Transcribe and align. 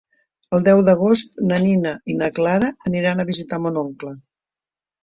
El 0.57 0.63
deu 0.67 0.79
d'agost 0.87 1.37
na 1.51 1.59
Nina 1.65 1.93
i 2.15 2.17
na 2.23 2.31
Clara 2.41 2.73
aniran 2.91 3.21
a 3.27 3.31
visitar 3.33 3.65
mon 3.69 3.81
oncle. 3.87 4.21